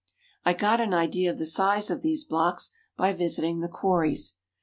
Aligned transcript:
I 0.43 0.53
got 0.55 0.79
an 0.81 0.95
idea 0.95 1.29
of 1.29 1.37
the 1.37 1.45
size 1.45 1.91
of 1.91 2.01
these 2.01 2.23
blocks 2.23 2.71
by 2.97 3.13
visiting 3.13 3.59
the 3.59 3.67
quarries. 3.69 4.35